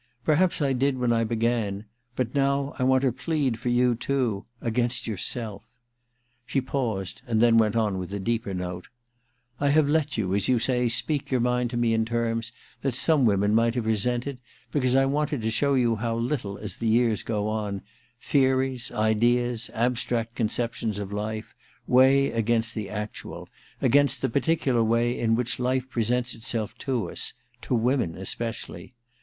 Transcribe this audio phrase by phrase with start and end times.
[0.25, 4.45] Perhaps I did when I began; but now I want to plead for you too—
[4.63, 5.67] a^inst yourself.'
[6.43, 8.87] She paused, and then went on with a deeper note:*•
[9.59, 12.51] I have let you, as you say, speak your mind to me in terms
[12.81, 14.39] that some women might have resented,
[14.71, 17.83] because I wanted to show you now little, as the years go on,
[18.19, 21.53] theories, ideas, abstract conceptions of life,
[21.85, 23.47] weigh against the actual,
[23.83, 28.95] against the particular way in which life presents itself to us— ^to women especially.